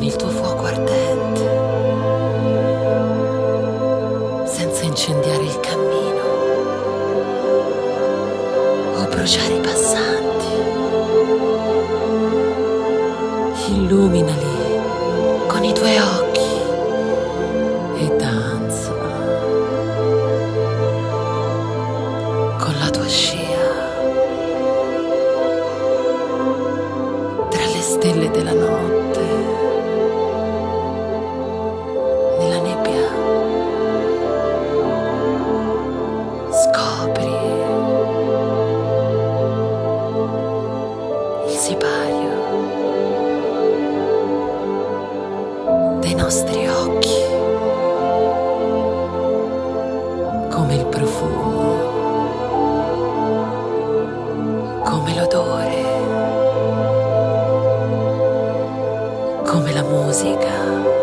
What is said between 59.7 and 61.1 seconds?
la musica.